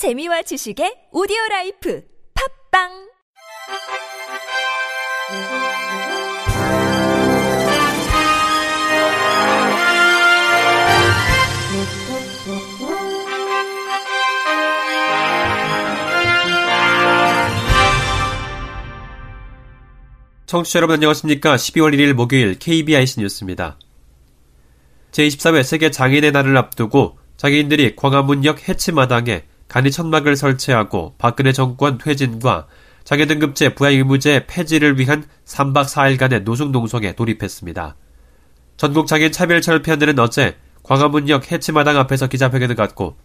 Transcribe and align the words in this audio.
재미와 0.00 0.40
지식의 0.40 1.12
오디오 1.12 1.36
라이프 1.50 2.02
팝빵 2.72 2.88
청취자 20.46 20.78
여러분 20.78 20.94
안녕하십니까? 20.94 21.56
12월 21.56 21.94
1일 21.94 22.14
목요일 22.14 22.58
KBIC 22.58 23.20
뉴스입니다. 23.20 23.78
제24회 25.10 25.62
세계 25.62 25.90
장인의 25.90 26.32
날을 26.32 26.56
앞두고 26.56 27.18
장애인들이 27.36 27.96
광화문역 27.96 28.66
해치마당에 28.66 29.49
간이 29.70 29.92
천막을 29.92 30.34
설치하고 30.34 31.14
박근혜 31.16 31.52
정권 31.52 31.96
퇴진과 31.96 32.66
장애 33.04 33.26
등급제 33.26 33.76
부양 33.76 33.92
의무제 33.92 34.46
폐지를 34.48 34.98
위한 34.98 35.24
3박 35.46 35.84
4일간의 35.84 36.42
노숙농성에 36.42 37.12
돌입했습니다. 37.14 37.94
전국 38.76 39.06
장애인 39.06 39.30
차별철폐연대는 39.30 40.18
어제 40.18 40.56
광화문역 40.82 41.52
해치마당 41.52 41.98
앞에서 41.98 42.26
기자회견을 42.26 42.74
갖고 42.74 43.16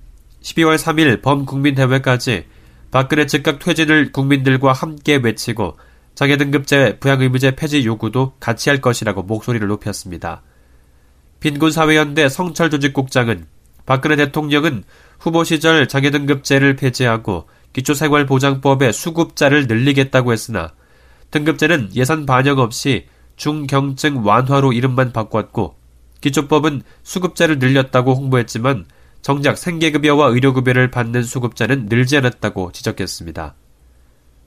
12월 0.43 0.77
3일 0.77 1.23
범국민대회까지 1.23 2.45
박근혜 2.91 3.25
즉각 3.25 3.57
퇴진을 3.57 4.11
국민들과 4.11 4.71
함께 4.71 5.15
외치고 5.15 5.77
장애 6.13 6.37
등급제 6.37 6.99
부양 6.99 7.21
의무제 7.21 7.55
폐지 7.55 7.83
요구도 7.83 8.33
같이 8.39 8.69
할 8.69 8.81
것이라고 8.81 9.23
목소리를 9.23 9.67
높였습니다. 9.67 10.43
빈곤사회연대 11.39 12.29
성철조직국장은 12.29 13.47
박근혜 13.85 14.15
대통령은 14.15 14.83
후보 15.19 15.43
시절 15.43 15.87
장애 15.87 16.09
등급제를 16.09 16.75
폐지하고 16.75 17.47
기초생활보장법의 17.73 18.93
수급자를 18.93 19.67
늘리겠다고 19.67 20.33
했으나 20.33 20.73
등급제는 21.31 21.89
예산 21.95 22.25
반영 22.25 22.59
없이 22.59 23.07
중경증 23.35 24.25
완화로 24.25 24.73
이름만 24.73 25.11
바꿨고 25.11 25.75
기초법은 26.21 26.81
수급자를 27.03 27.59
늘렸다고 27.59 28.15
홍보했지만 28.15 28.85
정작 29.21 29.57
생계급여와 29.57 30.27
의료급여를 30.27 30.91
받는 30.91 31.23
수급자는 31.23 31.87
늘지 31.87 32.17
않았다고 32.17 32.71
지적했습니다. 32.71 33.55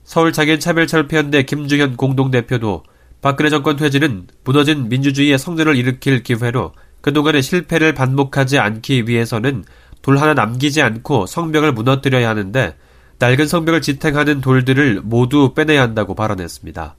서울장애인차별철폐연대 0.04 1.42
김중현 1.42 1.96
공동대표도 1.96 2.84
박근혜 3.20 3.50
정권 3.50 3.76
퇴진은 3.76 4.28
무너진 4.44 4.88
민주주의의 4.88 5.38
성전을 5.38 5.76
일으킬 5.76 6.22
기회로 6.22 6.72
그동안의 7.00 7.42
실패를 7.42 7.94
반복하지 7.94 8.58
않기 8.58 9.06
위해서는 9.06 9.64
돌 10.02 10.18
하나 10.18 10.34
남기지 10.34 10.82
않고 10.82 11.26
성벽을 11.26 11.72
무너뜨려야 11.72 12.28
하는데 12.28 12.76
낡은 13.18 13.48
성벽을 13.48 13.82
지탱하는 13.82 14.40
돌들을 14.40 15.02
모두 15.02 15.54
빼내야 15.54 15.82
한다고 15.82 16.14
발언했습니다. 16.14 16.96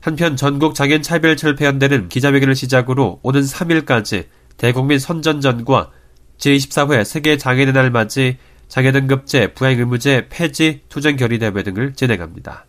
한편 0.00 0.36
전국 0.36 0.74
장애인 0.74 1.02
차별 1.02 1.36
철폐연대는 1.36 2.08
기자회견을 2.08 2.54
시작으로 2.54 3.20
오는 3.22 3.42
3일까지 3.42 4.26
대국민 4.56 4.98
선전전과 4.98 5.90
제24회 6.38 7.04
세계 7.04 7.36
장애인의 7.36 7.74
날 7.74 7.90
맞이 7.90 8.38
장애 8.68 8.92
등급제, 8.92 9.52
부양 9.54 9.78
의무제 9.78 10.28
폐지 10.30 10.82
투쟁 10.88 11.16
결의 11.16 11.38
대회 11.38 11.50
등을 11.50 11.94
진행합니다. 11.94 12.66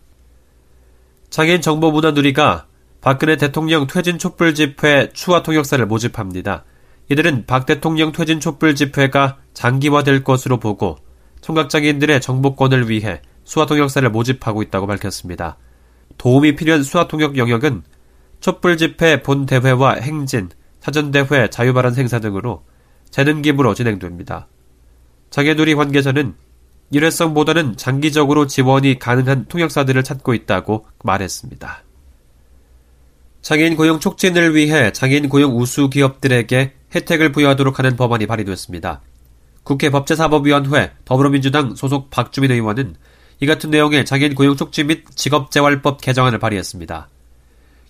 장애인 1.30 1.60
정보 1.60 1.90
문화 1.90 2.10
누리가 2.10 2.66
박근혜 3.02 3.36
대통령 3.36 3.88
퇴진 3.88 4.16
촛불 4.16 4.54
집회 4.54 5.10
추화 5.12 5.42
통역사를 5.42 5.84
모집합니다. 5.84 6.64
이들은 7.08 7.46
박 7.46 7.66
대통령 7.66 8.12
퇴진 8.12 8.38
촛불 8.38 8.76
집회가 8.76 9.38
장기화될 9.54 10.22
것으로 10.22 10.60
보고 10.60 10.96
청각장애인들의 11.40 12.20
정보권을 12.20 12.88
위해 12.88 13.20
수화 13.42 13.66
통역사를 13.66 14.08
모집하고 14.08 14.62
있다고 14.62 14.86
밝혔습니다. 14.86 15.58
도움이 16.16 16.54
필요한 16.54 16.84
수화 16.84 17.08
통역 17.08 17.36
영역은 17.36 17.82
촛불 18.38 18.76
집회 18.76 19.20
본 19.20 19.46
대회와 19.46 19.94
행진, 19.94 20.48
사전 20.78 21.10
대회, 21.10 21.50
자유 21.50 21.74
발언 21.74 21.96
행사 21.96 22.20
등으로 22.20 22.62
재능 23.10 23.42
기부로 23.42 23.74
진행됩니다. 23.74 24.46
장애누리 25.30 25.74
관계자는 25.74 26.36
일회성보다는 26.92 27.76
장기적으로 27.76 28.46
지원이 28.46 29.00
가능한 29.00 29.46
통역사들을 29.46 30.04
찾고 30.04 30.34
있다고 30.34 30.86
말했습니다. 31.02 31.82
장애인 33.42 33.74
고용 33.74 33.98
촉진을 33.98 34.54
위해 34.54 34.92
장애인 34.92 35.28
고용 35.28 35.58
우수 35.58 35.90
기업들에게 35.90 36.72
혜택을 36.94 37.32
부여하도록 37.32 37.76
하는 37.76 37.96
법안이 37.96 38.26
발의됐습니다. 38.26 39.00
국회 39.64 39.90
법제사법위원회 39.90 40.92
더불어민주당 41.04 41.74
소속 41.74 42.08
박주민 42.10 42.52
의원은 42.52 42.94
이 43.40 43.46
같은 43.46 43.70
내용의 43.70 44.04
장애인 44.04 44.36
고용 44.36 44.56
촉진 44.56 44.86
및 44.86 45.04
직업재활법 45.16 46.00
개정안을 46.00 46.38
발의했습니다. 46.38 47.08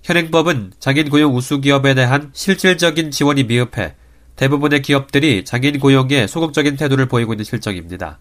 현행법은 0.02 0.72
장애인 0.78 1.10
고용 1.10 1.36
우수 1.36 1.60
기업에 1.60 1.92
대한 1.94 2.30
실질적인 2.32 3.10
지원이 3.10 3.44
미흡해 3.44 3.94
대부분의 4.36 4.80
기업들이 4.80 5.44
장애인 5.44 5.78
고용에 5.80 6.26
소극적인 6.26 6.76
태도를 6.76 7.06
보이고 7.06 7.34
있는 7.34 7.44
실정입니다. 7.44 8.18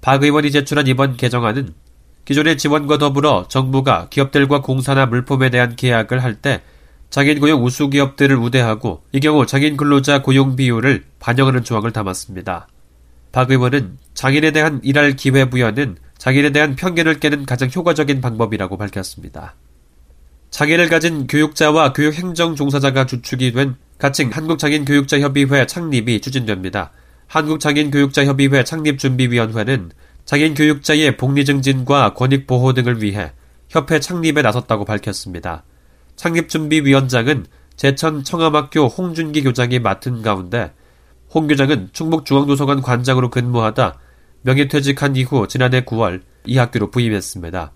박 0.00 0.24
의원이 0.24 0.50
제출한 0.50 0.88
이번 0.88 1.16
개정안은 1.16 1.72
기존의 2.28 2.58
지원과 2.58 2.98
더불어 2.98 3.46
정부가 3.48 4.08
기업들과 4.10 4.60
공사나 4.60 5.06
물품에 5.06 5.48
대한 5.48 5.76
계약을 5.76 6.22
할 6.22 6.34
때 6.42 6.60
장애인 7.08 7.40
고용 7.40 7.64
우수 7.64 7.88
기업들을 7.88 8.36
우대하고 8.36 9.02
이 9.12 9.20
경우 9.20 9.46
장애인 9.46 9.78
근로자 9.78 10.20
고용 10.20 10.54
비율을 10.54 11.04
반영하는 11.20 11.64
조항을 11.64 11.90
담았습니다. 11.92 12.68
박 13.32 13.50
의원은 13.50 13.96
장애인에 14.12 14.50
대한 14.50 14.78
일할 14.84 15.16
기회 15.16 15.48
부여는 15.48 15.96
장애인에 16.18 16.50
대한 16.50 16.76
편견을 16.76 17.18
깨는 17.18 17.46
가장 17.46 17.70
효과적인 17.74 18.20
방법이라고 18.20 18.76
밝혔습니다. 18.76 19.54
장애를 20.50 20.90
가진 20.90 21.26
교육자와 21.26 21.94
교육행정 21.94 22.56
종사자가 22.56 23.06
주축이 23.06 23.52
된 23.52 23.76
가칭 23.96 24.28
한국장애인교육자협의회 24.34 25.64
창립이 25.64 26.20
추진됩니다. 26.20 26.90
한국장애인교육자협의회 27.28 28.64
창립준비위원회는 28.64 29.92
장애인 30.28 30.52
교육자의 30.52 31.16
복리 31.16 31.46
증진과 31.46 32.12
권익 32.12 32.46
보호 32.46 32.74
등을 32.74 33.02
위해 33.02 33.32
협회 33.70 33.98
창립에 33.98 34.42
나섰다고 34.42 34.84
밝혔습니다. 34.84 35.64
창립준비위원장은 36.16 37.46
제천 37.76 38.24
청암학교 38.24 38.88
홍준기 38.88 39.42
교장이 39.42 39.78
맡은 39.78 40.20
가운데 40.20 40.74
홍 41.30 41.46
교장은 41.46 41.88
충북중앙도서관 41.94 42.82
관장으로 42.82 43.30
근무하다 43.30 43.98
명예퇴직한 44.42 45.16
이후 45.16 45.48
지난해 45.48 45.80
9월 45.86 46.20
이 46.44 46.58
학교로 46.58 46.90
부임했습니다. 46.90 47.72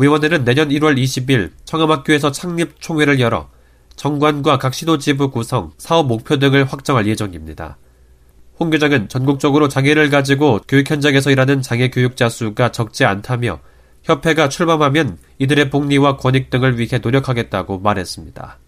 위원회는 0.00 0.44
내년 0.46 0.70
1월 0.70 0.96
20일 0.96 1.50
청암학교에서 1.66 2.32
창립 2.32 2.80
총회를 2.80 3.20
열어 3.20 3.50
정관과 3.96 4.56
각 4.56 4.72
시도지부 4.72 5.30
구성, 5.30 5.72
사업 5.76 6.06
목표 6.06 6.38
등을 6.38 6.64
확정할 6.64 7.06
예정입니다. 7.06 7.76
홍 8.58 8.70
교장은 8.70 9.08
전국적으로 9.08 9.68
장애를 9.68 10.08
가지고 10.08 10.60
교육 10.66 10.90
현장에서 10.90 11.30
일하는 11.30 11.60
장애 11.60 11.90
교육자 11.90 12.28
수가 12.28 12.72
적지 12.72 13.04
않다며 13.04 13.60
협회가 14.02 14.48
출범하면 14.48 15.18
이들의 15.38 15.68
복리와 15.68 16.16
권익 16.16 16.48
등을 16.48 16.78
위해 16.78 16.98
노력하겠다고 17.02 17.80
말했습니다. 17.80 18.58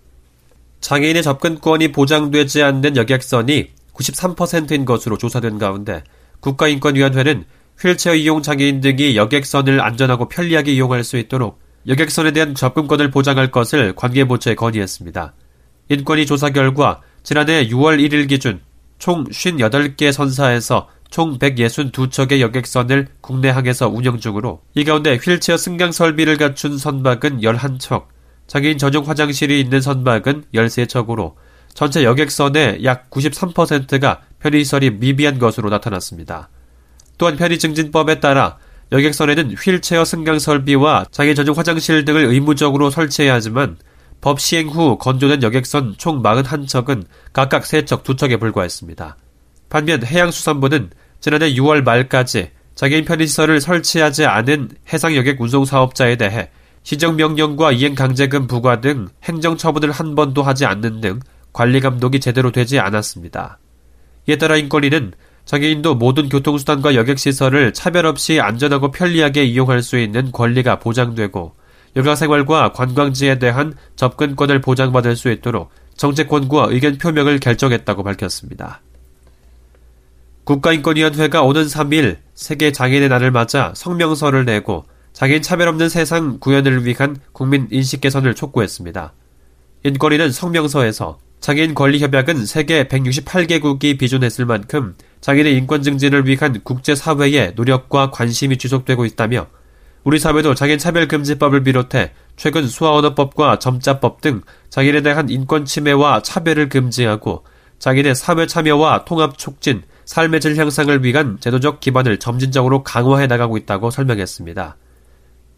장애인의 0.81 1.23
접근권이 1.23 1.93
보장되지 1.93 2.63
않는 2.63 2.97
여객선이 2.97 3.71
93%인 3.95 4.85
것으로 4.85 5.17
조사된 5.17 5.59
가운데 5.59 6.03
국가인권위원회는 6.41 7.45
휠체어 7.81 8.15
이용 8.15 8.43
장애인 8.43 8.81
등이 8.81 9.17
여객선을 9.17 9.81
안전하고 9.81 10.29
편리하게 10.29 10.73
이용할 10.73 11.05
수 11.05 11.17
있도록 11.17 11.61
여객선에 11.87 12.33
대한 12.33 12.55
접근권을 12.55 13.11
보장할 13.11 13.51
것을 13.51 13.95
관계부처에 13.95 14.55
건의했습니다. 14.55 15.33
인권위 15.89 16.27
조사 16.27 16.51
결과 16.51 17.01
지난해 17.23 17.67
6월 17.69 17.99
1일 17.99 18.29
기준 18.29 18.61
총 18.99 19.25
58개 19.25 20.13
선사에서 20.13 20.89
총 21.11 21.39
162척의 21.39 22.41
여객선을 22.41 23.09
국내 23.21 23.49
항에서 23.49 23.89
운영 23.89 24.19
중으로 24.19 24.61
이 24.75 24.85
가운데 24.85 25.17
휠체어 25.17 25.57
승강 25.57 25.93
설비를 25.93 26.37
갖춘 26.37 26.77
선박은 26.77 27.41
11척, 27.41 28.07
장애인 28.47 28.79
전용 28.79 29.09
화장실이 29.09 29.61
있는 29.61 29.81
선박은 29.81 30.45
13척으로 30.55 31.35
전체 31.73 32.05
여객선의 32.05 32.85
약 32.85 33.09
93%가 33.11 34.23
편의시설이 34.41 34.91
미비한 34.99 35.39
것으로 35.39 35.71
나타났습니다. 35.71 36.49
또한 37.17 37.37
편의증진법에 37.37 38.21
따라 38.21 38.59
여객선에는 38.91 39.53
휠체어 39.53 40.05
승강 40.05 40.39
설비와 40.39 41.07
장애 41.11 41.35
전용 41.35 41.57
화장실 41.57 42.05
등을 42.05 42.25
의무적으로 42.25 42.91
설치해야 42.91 43.35
하지만 43.35 43.77
법 44.21 44.41
시행 44.41 44.69
후 44.69 44.99
건조된 44.99 45.43
여객선 45.43 45.95
총 45.97 46.23
41척은 46.23 47.05
각각 47.33 47.63
3척, 47.63 48.03
2척에 48.03 48.41
불과했습니다. 48.41 49.17
반면 49.69 50.05
해양수산부는 50.05 50.91
지난해 51.21 51.53
6월 51.55 51.83
말까지 51.83 52.51
장애인 52.75 53.05
편의시설을 53.05 53.61
설치하지 53.61 54.27
않은 54.27 54.71
해상 54.93 55.15
여객 55.17 55.41
운송 55.41 55.65
사업자에 55.65 56.17
대해 56.17 56.51
시정명령과 56.85 57.73
이행강제금 57.73 58.47
부과 58.47 58.81
등 58.81 59.09
행정처분을 59.25 59.91
한 59.91 60.15
번도 60.15 60.43
하지 60.43 60.65
않는 60.65 61.01
등 61.01 61.21
관리 61.53 61.81
감독이 61.81 62.21
제대로 62.21 62.53
되지 62.53 62.79
않았습니다. 62.79 63.59
이에 64.29 64.37
따라 64.37 64.57
인권위는 64.57 65.13
장애인도 65.45 65.95
모든 65.97 66.29
교통수단과 66.29 66.95
여객시설을 66.95 67.73
차별 67.73 68.07
없이 68.07 68.41
안전하고 68.41 68.91
편리하게 68.91 69.45
이용할 69.45 69.83
수 69.83 69.99
있는 69.99 70.31
권리가 70.31 70.79
보장되고 70.79 71.55
여가생활과 71.99 72.73
관광지에 72.73 73.41
대한 73.41 73.75
접근권을 73.97 74.61
보장받을 74.61 75.17
수 75.17 75.31
있도록 75.31 75.71
정책권과 75.97 76.69
의견 76.71 76.97
표명을 76.97 77.41
결정했다고 77.41 78.05
밝혔습니다. 78.05 78.81
국가인권위원회가 80.45 81.43
오는 81.43 81.65
3일 81.65 82.19
세계 82.35 82.71
장애인의 82.73 83.09
날을 83.09 83.33
맞아 83.33 83.73
성명서를 83.75 84.45
내고 84.45 84.87
장애인 85.13 85.43
차별 85.43 85.67
없는 85.69 85.89
세상 85.89 86.39
구현을 86.39 86.87
위한 86.87 87.17
국민 87.33 87.67
인식 87.73 88.01
개선을 88.01 88.37
촉구했습니다. 88.37 89.13
인권위는 89.85 90.31
성명서에서 90.31 91.19
장애인 91.41 91.75
권리 91.75 91.99
협약은 91.99 92.47
세계 92.47 92.85
168개국이 92.85 93.99
비준했을 93.99 94.47
만큼 94.47 94.95
장애인의 95.21 95.57
인권 95.57 95.83
증진을 95.83 96.27
위한 96.27 96.61
국제사회의 96.63 97.55
노력과 97.57 98.13
관심이 98.13 98.57
지속되고 98.57 99.05
있다며 99.05 99.49
우리 100.05 100.19
사회도 100.19 100.55
장애인 100.55 100.79
차별금지법을 100.79 101.65
비롯해 101.65 102.13
최근 102.37 102.67
수화언어법과 102.67 103.59
점자법 103.59 104.21
등 104.21 104.43
장애인에 104.71 105.03
대한 105.03 105.29
인권 105.29 105.65
침해와 105.65 106.23
차별을 106.23 106.69
금지하고 106.69 107.45
장애인의 107.79 108.15
사회 108.15 108.47
참여와 108.47 109.05
통합 109.05 109.39
촉진, 109.39 109.83
삶의 110.05 110.41
질 110.41 110.57
향상을 110.57 111.05
위한 111.05 111.39
제도적 111.41 111.81
기반을 111.81 112.19
점진적으로 112.19 112.83
강화해 112.83 113.27
나가고 113.27 113.57
있다고 113.57 113.91
설명했습니다. 113.91 114.77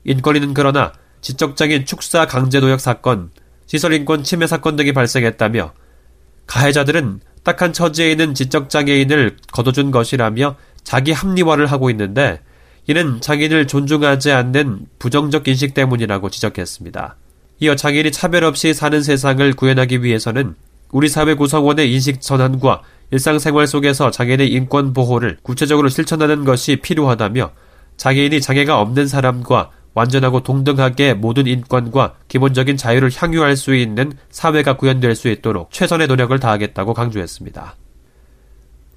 인권위는 0.05 0.55
그러나 0.55 0.93
지적장애인 1.21 1.87
축사 1.87 2.27
강제노역 2.27 2.81
사건, 2.81 3.31
시설인권 3.67 4.25
침해 4.25 4.47
사건 4.47 4.77
등이 4.77 4.93
발생했다며 4.93 5.73
가해자들은 6.47 7.21
딱한 7.45 7.73
처지에 7.73 8.11
있는 8.11 8.35
지적장애인을 8.35 9.37
거둬준 9.53 9.91
것이라며 9.91 10.57
자기 10.83 11.13
합리화를 11.13 11.67
하고 11.67 11.89
있는데 11.91 12.41
이는 12.91 13.21
장애인을 13.21 13.69
존중하지 13.69 14.33
않는 14.33 14.87
부정적 14.99 15.47
인식 15.47 15.75
때문이라고 15.75 16.29
지적했습니다. 16.29 17.15
이어 17.61 17.77
장애인이 17.77 18.11
차별 18.11 18.43
없이 18.43 18.75
사는 18.75 19.01
세상을 19.01 19.53
구현하기 19.53 20.03
위해서는 20.03 20.57
우리 20.91 21.09
사회 21.09 21.35
구성원의 21.35 21.93
인식 21.93 22.21
전환과 22.21 22.83
일상생활 23.13 23.69
속에서 23.69 24.11
장애인의 24.11 24.49
인권 24.49 24.93
보호를 24.93 25.39
구체적으로 25.45 25.89
실천하는 25.89 26.45
것이 26.45 26.81
필요하다며 26.83 27.53
장애인이 27.97 28.41
장애가 28.41 28.81
없는 28.81 29.07
사람과 29.07 29.71
완전하고 29.95 30.43
동등하게 30.43 31.15
모든 31.15 31.47
인권과 31.47 32.15
기본적인 32.27 32.77
자유를 32.77 33.13
향유할 33.15 33.57
수 33.57 33.77
있는 33.77 34.15
사회가 34.31 34.77
구현될 34.77 35.15
수 35.15 35.29
있도록 35.29 35.71
최선의 35.71 36.09
노력을 36.09 36.37
다하겠다고 36.41 36.95
강조했습니다. 36.95 37.77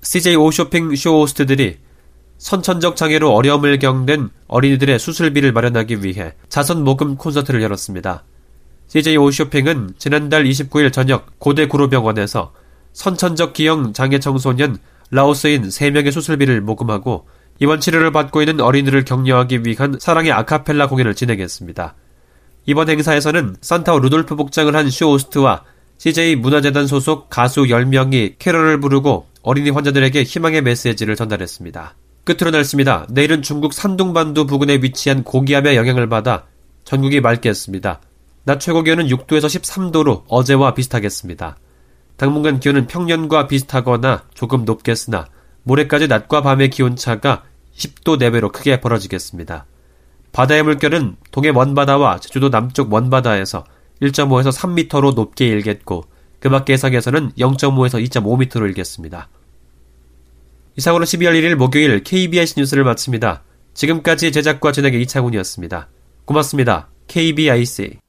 CJ 0.01 0.35
오쇼핑 0.35 0.95
쇼 0.95 1.21
호스트들이 1.21 1.77
선천적 2.37 2.95
장애로 2.95 3.33
어려움을 3.33 3.79
겪는 3.79 4.29
어린이들의 4.47 4.99
수술비를 4.99 5.53
마련하기 5.53 6.03
위해 6.03 6.33
자선 6.49 6.83
모금 6.83 7.15
콘서트를 7.15 7.61
열었습니다. 7.61 8.23
CJ 8.87 9.17
오쇼핑은 9.17 9.95
지난달 9.97 10.43
29일 10.43 10.91
저녁 10.91 11.39
고대 11.39 11.67
구로병원에서 11.67 12.53
선천적 12.93 13.53
기형 13.53 13.93
장애 13.93 14.19
청소년 14.19 14.77
라오스인 15.09 15.63
3명의 15.63 16.11
수술비를 16.11 16.61
모금하고 16.61 17.27
이번 17.59 17.79
치료를 17.79 18.11
받고 18.11 18.41
있는 18.41 18.61
어린이를 18.61 19.05
격려하기 19.05 19.61
위한 19.65 19.97
사랑의 19.99 20.31
아카펠라 20.31 20.89
공연을 20.89 21.15
진행했습니다. 21.15 21.95
이번 22.65 22.89
행사에서는 22.89 23.57
산타와 23.61 23.99
루돌프 23.99 24.35
복장을 24.35 24.75
한 24.75 24.89
쇼호스트와 24.89 25.63
CJ 25.97 26.35
문화재단 26.37 26.87
소속 26.87 27.29
가수 27.29 27.63
10명이 27.63 28.35
캐럴을 28.39 28.79
부르고 28.79 29.27
어린이 29.41 29.69
환자들에게 29.69 30.23
희망의 30.23 30.61
메시지를 30.61 31.15
전달했습니다. 31.15 31.95
끝으로 32.23 32.51
날씨입니다. 32.51 33.07
내일은 33.09 33.41
중국 33.41 33.73
산둥반도 33.73 34.45
부근에 34.45 34.75
위치한 34.75 35.23
고기압의 35.23 35.75
영향을 35.75 36.07
받아 36.07 36.45
전국이 36.85 37.21
맑겠습니다. 37.21 37.99
낮 38.45 38.59
최고 38.59 38.81
기온은 38.81 39.07
6도에서 39.07 39.45
13도로 39.45 40.23
어제와 40.27 40.73
비슷하겠습니다. 40.73 41.57
당분간 42.17 42.59
기온은 42.59 42.87
평년과 42.87 43.47
비슷하거나 43.47 44.25
조금 44.33 44.65
높겠으나 44.65 45.27
모레까지 45.63 46.07
낮과 46.07 46.41
밤의 46.41 46.69
기온차가 46.69 47.43
10도 47.75 48.17
내외로 48.17 48.51
크게 48.51 48.79
벌어지겠습니다. 48.79 49.65
바다의 50.31 50.63
물결은 50.63 51.17
동해 51.31 51.51
먼바다와 51.51 52.19
제주도 52.19 52.49
남쪽 52.49 52.89
먼바다에서 52.89 53.65
1.5에서 54.01 54.51
3m로 54.51 55.13
높게 55.13 55.47
일겠고 55.47 56.05
그 56.39 56.49
밖의 56.49 56.73
해상에서는 56.73 57.31
0.5에서 57.37 58.03
2.5m로 58.09 58.67
일겠습니다. 58.67 59.29
이상으로 60.75 61.05
12월 61.05 61.33
1일 61.33 61.55
목요일 61.55 62.03
KBIC 62.03 62.55
뉴스를 62.57 62.83
마칩니다. 62.83 63.43
지금까지 63.73 64.31
제작과 64.31 64.71
진행의 64.71 65.01
이창훈이었습니다. 65.01 65.89
고맙습니다. 66.25 66.89
KBIC 67.07 67.99